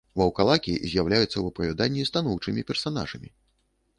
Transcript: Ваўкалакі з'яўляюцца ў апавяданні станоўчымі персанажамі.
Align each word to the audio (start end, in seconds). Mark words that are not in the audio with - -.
Ваўкалакі 0.19 0.71
з'яўляюцца 0.93 1.31
ў 1.39 1.45
апавяданні 1.51 2.07
станоўчымі 2.11 2.65
персанажамі. 2.71 3.29